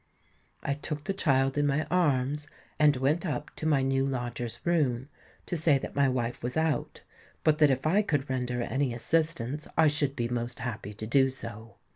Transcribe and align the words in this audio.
I 0.63 0.73
took 0.73 1.03
the 1.03 1.13
child 1.13 1.59
in 1.59 1.67
my 1.67 1.85
arms, 1.91 2.47
and 2.79 2.95
went 2.95 3.23
up 3.23 3.55
to 3.57 3.67
my 3.67 3.83
new 3.83 4.03
lodger's 4.03 4.59
room, 4.65 5.09
to 5.45 5.55
say 5.55 5.77
that 5.77 5.95
my 5.95 6.09
wife 6.09 6.41
was 6.41 6.57
out, 6.57 7.01
but 7.43 7.59
that 7.59 7.69
if 7.69 7.85
I 7.85 8.01
could 8.01 8.27
render 8.27 8.63
any 8.63 8.95
assistance 8.95 9.67
I 9.77 9.85
should 9.87 10.15
be 10.15 10.27
most 10.27 10.61
happy 10.61 10.95
to 10.95 11.05
do 11.05 11.29
so. 11.29 11.75